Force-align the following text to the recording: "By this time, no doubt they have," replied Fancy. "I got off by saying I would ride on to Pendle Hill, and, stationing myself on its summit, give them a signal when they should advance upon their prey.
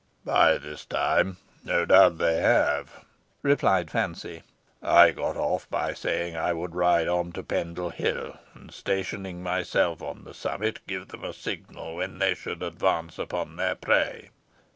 "By 0.25 0.57
this 0.57 0.83
time, 0.83 1.37
no 1.63 1.85
doubt 1.85 2.17
they 2.17 2.37
have," 2.37 3.05
replied 3.43 3.91
Fancy. 3.91 4.41
"I 4.81 5.11
got 5.11 5.37
off 5.37 5.69
by 5.69 5.93
saying 5.93 6.35
I 6.35 6.53
would 6.53 6.73
ride 6.73 7.07
on 7.07 7.31
to 7.33 7.43
Pendle 7.43 7.91
Hill, 7.91 8.35
and, 8.55 8.71
stationing 8.73 9.43
myself 9.43 10.01
on 10.01 10.25
its 10.27 10.39
summit, 10.39 10.79
give 10.87 11.09
them 11.09 11.23
a 11.23 11.33
signal 11.33 11.97
when 11.97 12.17
they 12.17 12.33
should 12.33 12.63
advance 12.63 13.19
upon 13.19 13.57
their 13.57 13.75
prey. 13.75 14.31